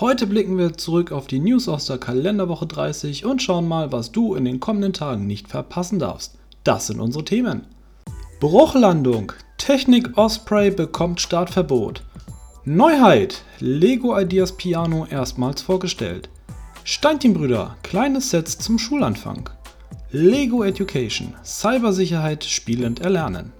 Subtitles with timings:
[0.00, 4.10] Heute blicken wir zurück auf die News aus der Kalenderwoche 30 und schauen mal, was
[4.10, 6.34] du in den kommenden Tagen nicht verpassen darfst.
[6.64, 7.68] Das sind unsere Themen.
[8.40, 9.30] Bruchlandung.
[9.56, 12.02] Technik Osprey bekommt Startverbot.
[12.64, 13.44] Neuheit.
[13.60, 16.28] Lego Ideas Piano erstmals vorgestellt.
[16.82, 17.76] Steinteambrüder.
[17.84, 19.48] Kleine Sets zum Schulanfang.
[20.10, 21.34] Lego Education.
[21.44, 23.52] Cybersicherheit spielend erlernen.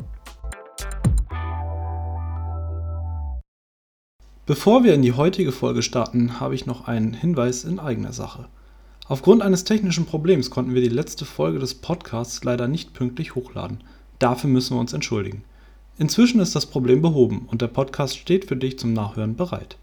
[4.46, 8.46] Bevor wir in die heutige Folge starten, habe ich noch einen Hinweis in eigener Sache.
[9.06, 13.82] Aufgrund eines technischen Problems konnten wir die letzte Folge des Podcasts leider nicht pünktlich hochladen.
[14.18, 15.45] Dafür müssen wir uns entschuldigen.
[15.96, 19.78] Inzwischen ist das Problem behoben und der Podcast steht für dich zum Nachhören bereit.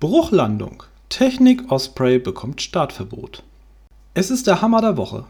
[0.00, 0.82] Bruchlandung.
[1.08, 3.42] Technik Osprey bekommt Startverbot.
[4.12, 5.24] Es ist der Hammer der Woche.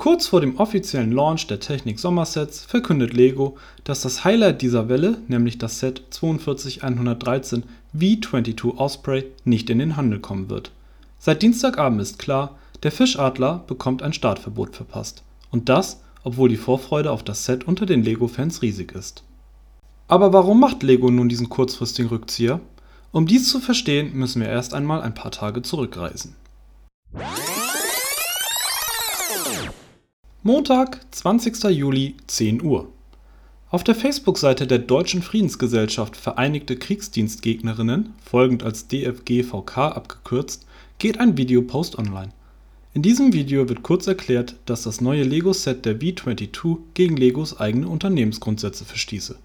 [0.00, 5.18] Kurz vor dem offiziellen Launch der Technik Sommersets verkündet Lego, dass das Highlight dieser Welle,
[5.28, 10.70] nämlich das Set 42113 V22 Osprey, nicht in den Handel kommen wird.
[11.18, 15.22] Seit Dienstagabend ist klar, der Fischadler bekommt ein Startverbot verpasst.
[15.50, 19.22] Und das, obwohl die Vorfreude auf das Set unter den Lego-Fans riesig ist.
[20.08, 22.60] Aber warum macht Lego nun diesen kurzfristigen Rückzieher?
[23.12, 26.36] Um dies zu verstehen, müssen wir erst einmal ein paar Tage zurückreisen.
[30.42, 31.64] Montag, 20.
[31.64, 32.88] Juli, 10 Uhr.
[33.68, 40.64] Auf der Facebook-Seite der Deutschen Friedensgesellschaft Vereinigte Kriegsdienstgegnerinnen, folgend als DFGVK abgekürzt,
[40.98, 42.32] geht ein Videopost online.
[42.94, 47.88] In diesem Video wird kurz erklärt, dass das neue Lego-Set der V22 gegen Legos eigene
[47.88, 49.36] Unternehmensgrundsätze verstieße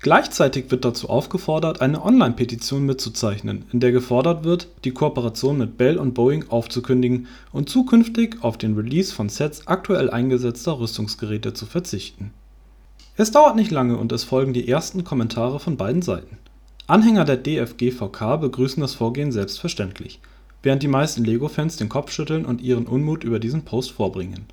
[0.00, 5.98] Gleichzeitig wird dazu aufgefordert, eine Online-Petition mitzuzeichnen, in der gefordert wird, die Kooperation mit Bell
[5.98, 12.32] und Boeing aufzukündigen und zukünftig auf den Release von Sets aktuell eingesetzter Rüstungsgeräte zu verzichten.
[13.16, 16.36] Es dauert nicht lange und es folgen die ersten Kommentare von beiden Seiten.
[16.86, 20.20] Anhänger der DFGVK begrüßen das Vorgehen selbstverständlich,
[20.62, 24.44] während die meisten Lego-Fans den Kopf schütteln und ihren Unmut über diesen Post vorbringen.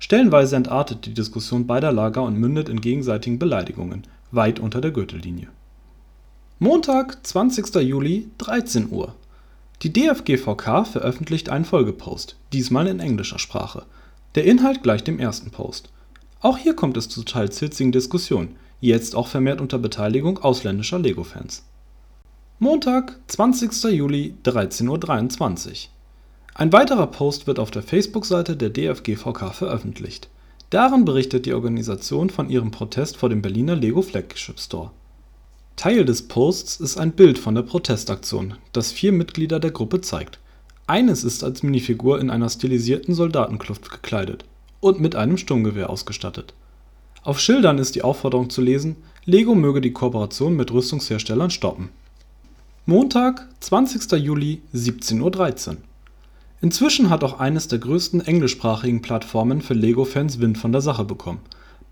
[0.00, 5.48] Stellenweise entartet die Diskussion beider Lager und mündet in gegenseitigen Beleidigungen weit unter der Gürtellinie.
[6.58, 7.74] Montag, 20.
[7.76, 9.14] Juli, 13 Uhr.
[9.82, 13.84] Die DFGVK veröffentlicht einen Folgepost, diesmal in englischer Sprache.
[14.34, 15.90] Der Inhalt gleicht dem ersten Post.
[16.40, 21.64] Auch hier kommt es zu teils hitzigen Diskussionen, jetzt auch vermehrt unter Beteiligung ausländischer Lego-Fans.
[22.58, 23.84] Montag, 20.
[23.92, 25.74] Juli, 13.23 Uhr.
[26.54, 30.28] Ein weiterer Post wird auf der Facebook-Seite der DFGVK veröffentlicht.
[30.70, 34.90] Darin berichtet die Organisation von ihrem Protest vor dem Berliner Lego Flagship Store.
[35.76, 40.38] Teil des Posts ist ein Bild von der Protestaktion, das vier Mitglieder der Gruppe zeigt.
[40.86, 44.44] Eines ist als Minifigur in einer stilisierten Soldatenkluft gekleidet
[44.80, 46.52] und mit einem Sturmgewehr ausgestattet.
[47.22, 51.88] Auf Schildern ist die Aufforderung zu lesen, Lego möge die Kooperation mit Rüstungsherstellern stoppen.
[52.84, 54.12] Montag, 20.
[54.12, 55.76] Juli, 17.13 Uhr
[56.60, 61.40] Inzwischen hat auch eines der größten englischsprachigen Plattformen für Lego-Fans Wind von der Sache bekommen.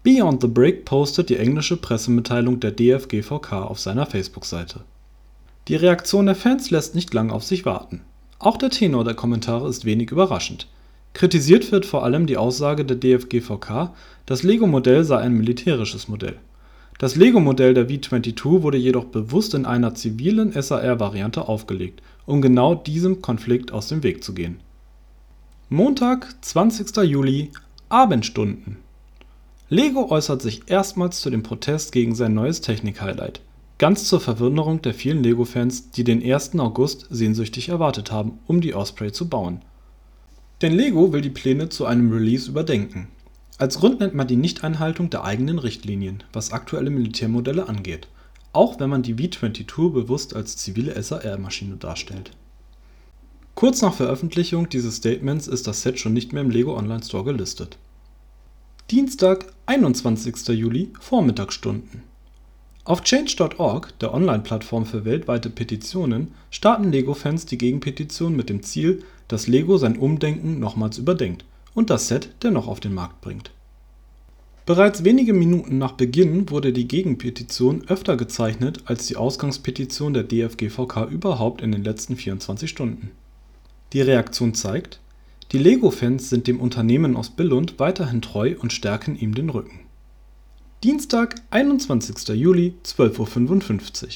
[0.02, 4.80] Beyond the Brick postet die englische Pressemitteilung der DFGVK auf seiner Facebook-Seite.
[5.68, 8.00] Die Reaktion der Fans lässt nicht lange auf sich warten.
[8.38, 10.66] Auch der Tenor der Kommentare ist wenig überraschend.
[11.12, 13.92] Kritisiert wird vor allem die Aussage der DFGVK,
[14.26, 16.36] das Lego-Modell sei ein militärisches Modell.
[16.98, 23.22] Das Lego-Modell der V22 wurde jedoch bewusst in einer zivilen SAR-Variante aufgelegt um genau diesem
[23.22, 24.60] Konflikt aus dem Weg zu gehen.
[25.68, 26.96] Montag, 20.
[27.04, 27.50] Juli,
[27.88, 28.78] Abendstunden.
[29.68, 33.40] Lego äußert sich erstmals zu dem Protest gegen sein neues Technik-Highlight.
[33.78, 36.58] Ganz zur Verwunderung der vielen Lego-Fans, die den 1.
[36.58, 39.62] August sehnsüchtig erwartet haben, um die Osprey zu bauen.
[40.62, 43.08] Denn Lego will die Pläne zu einem Release überdenken.
[43.58, 48.08] Als Grund nennt man die Nichteinhaltung der eigenen Richtlinien, was aktuelle Militärmodelle angeht
[48.56, 52.30] auch wenn man die V-22 bewusst als zivile SAR-Maschine darstellt.
[53.54, 57.24] Kurz nach Veröffentlichung dieses Statements ist das Set schon nicht mehr im Lego Online Store
[57.24, 57.78] gelistet.
[58.90, 60.48] Dienstag, 21.
[60.48, 62.02] Juli, Vormittagsstunden.
[62.84, 69.48] Auf Change.org, der Online-Plattform für weltweite Petitionen, starten Lego-Fans die Gegenpetition mit dem Ziel, dass
[69.48, 71.44] Lego sein Umdenken nochmals überdenkt
[71.74, 73.50] und das Set dennoch auf den Markt bringt.
[74.66, 81.08] Bereits wenige Minuten nach Beginn wurde die Gegenpetition öfter gezeichnet als die Ausgangspetition der DFGVK
[81.08, 83.12] überhaupt in den letzten 24 Stunden.
[83.92, 84.98] Die Reaktion zeigt,
[85.52, 89.78] die Lego-Fans sind dem Unternehmen aus Billund weiterhin treu und stärken ihm den Rücken.
[90.82, 92.34] Dienstag, 21.
[92.34, 94.10] Juli, 12:55 Uhr.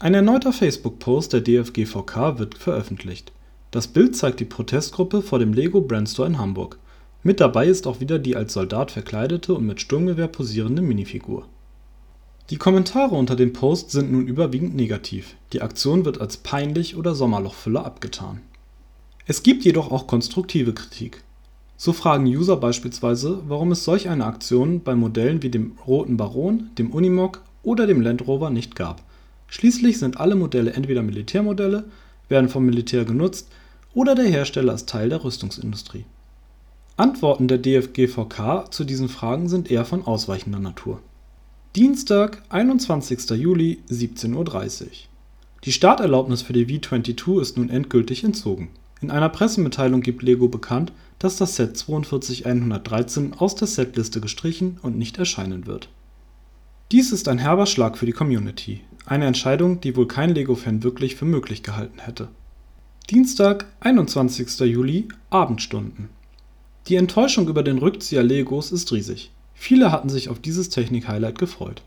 [0.00, 3.30] Ein erneuter Facebook-Post der DFGVK wird veröffentlicht.
[3.70, 6.80] Das Bild zeigt die Protestgruppe vor dem Lego Brandstore in Hamburg.
[7.22, 11.46] Mit dabei ist auch wieder die als Soldat verkleidete und mit Sturmgewehr posierende Minifigur.
[12.50, 17.14] Die Kommentare unter dem Post sind nun überwiegend negativ, die Aktion wird als peinlich oder
[17.14, 18.40] Sommerlochfüller abgetan
[19.30, 21.22] es gibt jedoch auch konstruktive Kritik.
[21.76, 26.70] So fragen User beispielsweise, warum es solch eine Aktion bei Modellen wie dem Roten Baron,
[26.78, 29.02] dem Unimog oder dem Land Rover nicht gab.
[29.48, 31.84] Schließlich sind alle Modelle entweder Militärmodelle,
[32.30, 33.50] werden vom Militär genutzt
[33.92, 36.06] oder der Hersteller ist Teil der Rüstungsindustrie.
[36.98, 41.00] Antworten der DFGVK zu diesen Fragen sind eher von ausweichender Natur.
[41.74, 43.30] Dienstag, 21.
[43.30, 44.88] Juli, 17:30 Uhr.
[45.64, 48.68] Die Starterlaubnis für die V22 ist nun endgültig entzogen
[49.00, 54.98] in einer Pressemitteilung gibt Lego bekannt, dass das Set 42113 aus der Setliste gestrichen und
[54.98, 55.88] nicht erscheinen wird.
[56.90, 61.16] Dies ist ein herber Schlag für die Community, eine Entscheidung, die wohl kein Lego-Fan wirklich
[61.16, 62.28] für möglich gehalten hätte.
[63.10, 64.60] Dienstag, 21.
[64.60, 66.08] Juli, Abendstunden.
[66.88, 69.30] Die Enttäuschung über den Rückzieher Legos ist riesig.
[69.52, 71.82] Viele hatten sich auf dieses Technik-Highlight gefreut.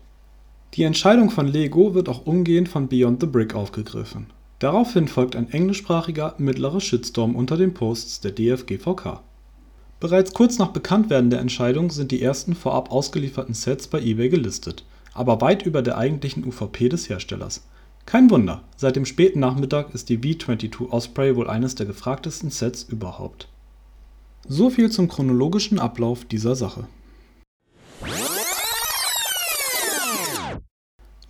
[0.74, 4.26] Die Entscheidung von Lego wird auch umgehend von Beyond the Brick aufgegriffen
[4.62, 9.20] Daraufhin folgt ein englischsprachiger mittlerer Shitstorm unter den Posts der DFGVK.
[9.98, 14.84] Bereits kurz nach Bekanntwerden der Entscheidung sind die ersten vorab ausgelieferten Sets bei eBay gelistet,
[15.14, 17.66] aber weit über der eigentlichen UVP des Herstellers.
[18.06, 22.84] Kein Wunder, seit dem späten Nachmittag ist die V22 Osprey wohl eines der gefragtesten Sets
[22.84, 23.48] überhaupt.
[24.48, 26.86] So viel zum chronologischen Ablauf dieser Sache.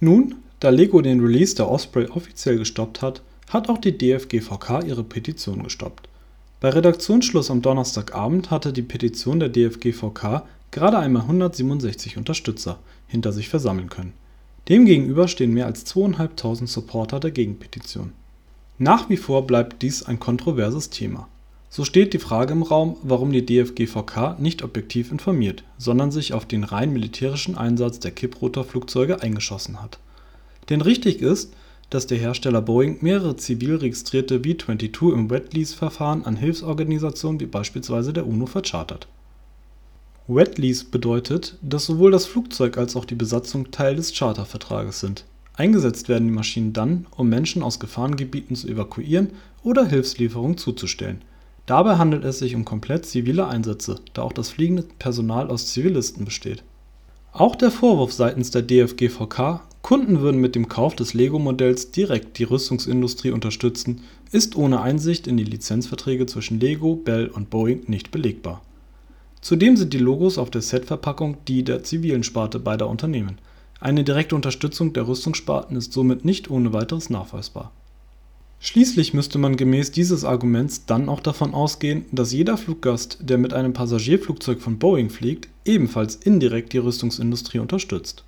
[0.01, 5.03] Nun da Lego den Release der Osprey offiziell gestoppt hat, hat auch die DFGVK ihre
[5.03, 6.09] Petition gestoppt.
[6.61, 13.49] Bei Redaktionsschluss am Donnerstagabend hatte die Petition der DFGVK gerade einmal 167 Unterstützer hinter sich
[13.49, 14.13] versammeln können.
[14.69, 18.13] Demgegenüber stehen mehr als 2.500 Supporter der Gegenpetition.
[18.79, 21.29] Nach wie vor bleibt dies ein kontroverses Thema.
[21.75, 26.47] So steht die Frage im Raum, warum die DFGVK nicht objektiv informiert, sondern sich auf
[26.47, 29.99] den rein militärischen Einsatz der Kipprotorflugzeuge eingeschossen hat
[30.69, 31.53] denn richtig ist,
[31.91, 38.27] dass der Hersteller Boeing mehrere zivil registrierte V-22 im Wet-Lease-Verfahren an Hilfsorganisationen wie beispielsweise der
[38.27, 39.09] UNO verchartert.
[40.29, 45.25] Wet-Lease bedeutet, dass sowohl das Flugzeug als auch die Besatzung Teil des Chartervertrages sind.
[45.55, 49.33] Eingesetzt werden die Maschinen dann, um Menschen aus Gefahrengebieten zu evakuieren
[49.63, 51.21] oder Hilfslieferungen zuzustellen.
[51.67, 56.25] Dabei handelt es sich um komplett zivile Einsätze, da auch das fliegende Personal aus Zivilisten
[56.25, 56.65] besteht.
[57.33, 62.45] Auch der Vorwurf seitens der DFGVK Kunden würden mit dem Kauf des Lego-Modells direkt die
[62.45, 68.63] Rüstungsindustrie unterstützen, ist ohne Einsicht in die Lizenzverträge zwischen Lego, Bell und Boeing nicht belegbar.
[69.41, 73.39] Zudem sind die Logos auf der Set-Verpackung die der zivilen Sparte beider Unternehmen.
[73.81, 77.73] Eine direkte Unterstützung der Rüstungssparten ist somit nicht ohne weiteres nachweisbar.
[78.65, 83.53] Schließlich müsste man gemäß dieses Arguments dann auch davon ausgehen, dass jeder Fluggast, der mit
[83.53, 88.25] einem Passagierflugzeug von Boeing fliegt, ebenfalls indirekt die Rüstungsindustrie unterstützt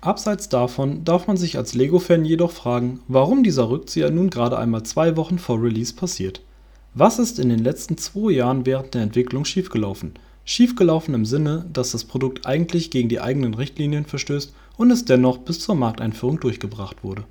[0.00, 4.84] Abseits davon darf man sich als Lego-Fan jedoch fragen, warum dieser Rückzieher nun gerade einmal
[4.84, 6.40] zwei Wochen vor Release passiert.
[6.94, 10.12] Was ist in den letzten zwei Jahren während der Entwicklung schiefgelaufen?
[10.44, 15.38] Schiefgelaufen im Sinne, dass das Produkt eigentlich gegen die eigenen Richtlinien verstößt und es dennoch
[15.38, 17.24] bis zur Markteinführung durchgebracht wurde.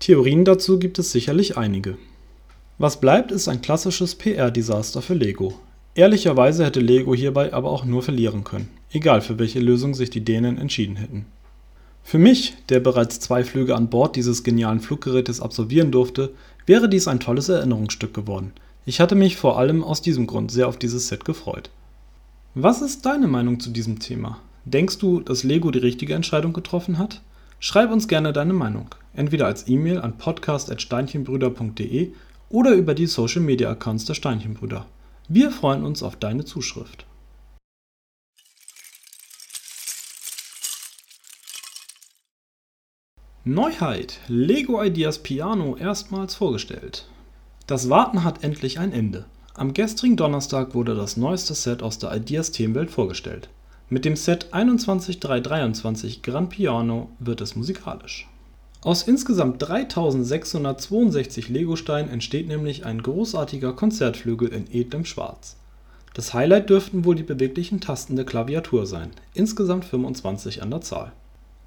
[0.00, 1.98] Theorien dazu gibt es sicherlich einige.
[2.78, 5.54] Was bleibt, ist ein klassisches PR-Desaster für Lego.
[5.94, 10.24] Ehrlicherweise hätte Lego hierbei aber auch nur verlieren können, egal für welche Lösung sich die
[10.24, 11.26] Dänen entschieden hätten.
[12.04, 16.32] Für mich, der bereits zwei Flüge an Bord dieses genialen Fluggerätes absolvieren durfte,
[16.64, 18.52] wäre dies ein tolles Erinnerungsstück geworden.
[18.86, 21.70] Ich hatte mich vor allem aus diesem Grund sehr auf dieses Set gefreut.
[22.54, 24.38] Was ist deine Meinung zu diesem Thema?
[24.64, 27.20] Denkst du, dass Lego die richtige Entscheidung getroffen hat?
[27.60, 32.12] Schreib uns gerne deine Meinung, entweder als E-Mail an podcast.steinchenbrüder.de
[32.50, 34.86] oder über die Social Media Accounts der Steinchenbrüder.
[35.28, 37.04] Wir freuen uns auf deine Zuschrift.
[43.44, 47.08] Neuheit: Lego Ideas Piano erstmals vorgestellt.
[47.66, 49.24] Das Warten hat endlich ein Ende.
[49.54, 53.48] Am gestrigen Donnerstag wurde das neueste Set aus der Ideas-Themenwelt vorgestellt.
[53.90, 58.28] Mit dem Set 21323 Gran Piano wird es musikalisch.
[58.82, 65.56] Aus insgesamt 3662 Legosteinen entsteht nämlich ein großartiger Konzertflügel in edlem Schwarz.
[66.12, 71.12] Das Highlight dürften wohl die beweglichen Tasten der Klaviatur sein, insgesamt 25 an der Zahl.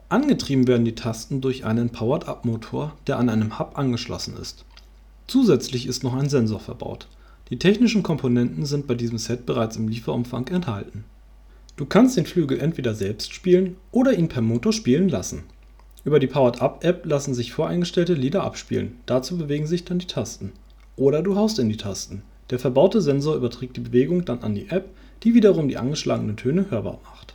[0.07, 4.63] Angetrieben werden die Tasten durch einen Powered-up-Motor, der an einem Hub angeschlossen ist.
[5.25, 7.07] Zusätzlich ist noch ein Sensor verbaut.
[7.49, 11.03] Die technischen Komponenten sind bei diesem Set bereits im Lieferumfang enthalten.
[11.81, 15.45] Du kannst den Flügel entweder selbst spielen oder ihn per Motor spielen lassen.
[16.05, 20.51] Über die Powered-up-App lassen sich voreingestellte Lieder abspielen, dazu bewegen sich dann die Tasten.
[20.95, 22.21] Oder du haust in die Tasten.
[22.51, 24.89] Der verbaute Sensor überträgt die Bewegung dann an die App,
[25.23, 27.33] die wiederum die angeschlagenen Töne hörbar macht.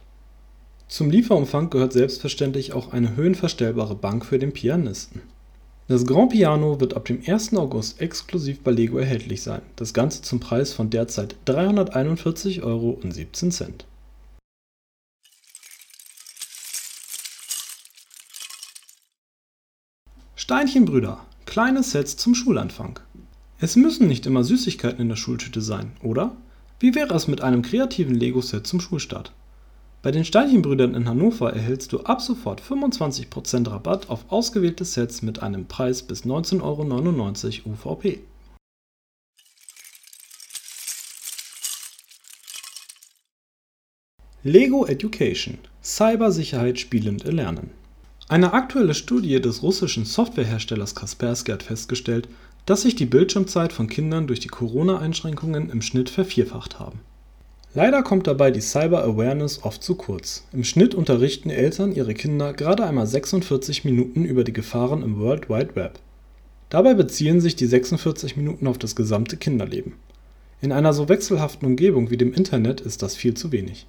[0.87, 5.23] Zum Lieferumfang gehört selbstverständlich auch eine höhenverstellbare Bank für den Pianisten.
[5.89, 7.57] Das Grand Piano wird ab dem 1.
[7.57, 13.01] August exklusiv bei Lego erhältlich sein, das Ganze zum Preis von derzeit 341,17 Euro.
[20.47, 23.01] Steinchenbrüder– Kleine Sets zum Schulanfang
[23.59, 26.37] es müssen nicht immer Süßigkeiten in der Schultüte sein, oder?
[26.79, 29.33] Wie wäre es mit einem kreativen Lego-Set zum Schulstart?
[30.03, 35.43] Bei den Steinchenbrüdern in Hannover erhältst du ab sofort 25% Rabatt auf ausgewählte Sets mit
[35.43, 38.21] einem Preis bis 19,99 Euro UVP.
[44.45, 47.71] Lego Education– Cybersicherheit spielend erlernen
[48.29, 52.29] Eine aktuelle Studie des russischen Softwareherstellers Kaspersky hat festgestellt
[52.67, 56.99] dass sich die Bildschirmzeit von Kindern durch die Corona-Einschränkungen im Schnitt vervierfacht haben.
[57.75, 60.45] Leider kommt dabei die Cyber-Awareness oft zu kurz.
[60.53, 65.49] Im Schnitt unterrichten Eltern ihre Kinder gerade einmal 46 Minuten über die Gefahren im World
[65.49, 66.01] Wide Web.
[66.69, 69.93] Dabei beziehen sich die 46 Minuten auf das gesamte Kinderleben.
[70.61, 73.87] In einer so wechselhaften Umgebung wie dem Internet ist das viel zu wenig.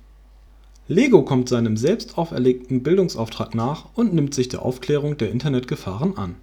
[0.88, 6.36] Lego kommt seinem selbst auferlegten Bildungsauftrag nach und nimmt sich der Aufklärung der Internetgefahren an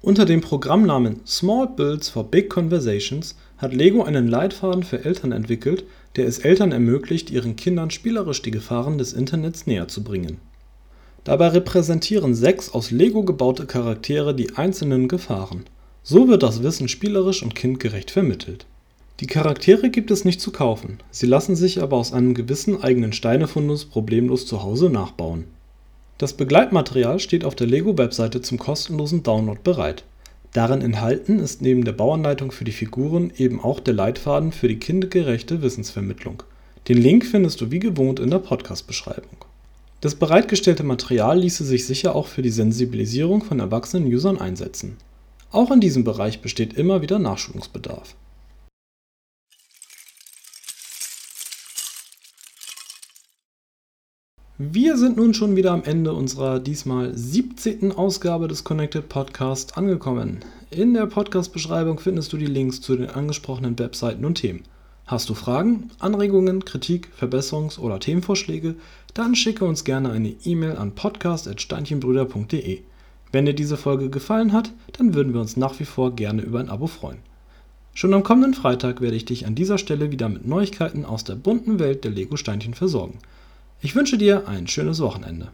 [0.00, 5.84] unter dem Programmnamen Small Builds for Big Conversations hat Lego einen Leitfaden für Eltern entwickelt,
[6.14, 10.38] der es Eltern ermöglicht, ihren Kindern spielerisch die Gefahren des Internets näherzubringen.
[11.24, 15.64] Dabei repräsentieren sechs aus Lego gebaute Charaktere die einzelnen Gefahren.
[16.04, 18.66] So wird das Wissen spielerisch und kindgerecht vermittelt.
[19.20, 23.12] Die Charaktere gibt es nicht zu kaufen, sie lassen sich aber aus einem gewissen eigenen
[23.12, 25.44] Steinefundus problemlos zu Hause nachbauen
[26.18, 30.02] das Begleitmaterial steht auf der Lego-Webseite zum kostenlosen Download bereit.
[30.52, 34.80] Darin enthalten ist neben der Bauanleitung für die Figuren eben auch der Leitfaden für die
[34.80, 36.42] kindgerechte Wissensvermittlung.
[36.88, 39.44] Den Link findest du wie gewohnt in der Podcast-Beschreibung.
[40.00, 44.96] Das bereitgestellte Material ließe sich sicher auch für die Sensibilisierung von erwachsenen Usern einsetzen.
[45.52, 48.16] Auch in diesem Bereich besteht immer wieder Nachschulungsbedarf
[54.60, 57.92] Wir sind nun schon wieder am Ende unserer diesmal 17.
[57.92, 60.40] Ausgabe des Connected Podcast angekommen.
[60.72, 64.64] In der Podcast-Beschreibung findest du die Links zu den angesprochenen Webseiten und Themen.
[65.06, 68.74] Hast du Fragen, Anregungen, Kritik, Verbesserungs- oder Themenvorschläge?
[69.14, 72.80] Dann schicke uns gerne eine E-Mail an podcast.steinchenbrüder.de.
[73.30, 76.58] Wenn dir diese Folge gefallen hat, dann würden wir uns nach wie vor gerne über
[76.58, 77.18] ein Abo freuen.
[77.94, 81.36] Schon am kommenden Freitag werde ich dich an dieser Stelle wieder mit Neuigkeiten aus der
[81.36, 83.20] bunten Welt der Lego-Steinchen versorgen.
[83.80, 85.52] Ich wünsche dir ein schönes Wochenende.